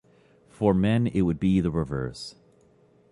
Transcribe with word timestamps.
For 0.49 0.73
men, 0.73 1.05
it 1.05 1.21
would 1.21 1.39
be 1.39 1.59
the 1.61 1.69
reverse. 1.69 2.33